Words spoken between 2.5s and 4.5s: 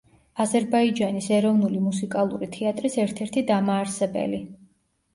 თეატრის ერთ-ერთი დამაარსებელი.